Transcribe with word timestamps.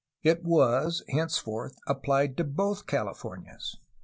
It 0.23 0.43
was 0.43 1.03
henceforth 1.09 1.77
applied 1.85 2.35
to 2.37 2.43
both 2.43 2.87
Californias. 2.87 3.75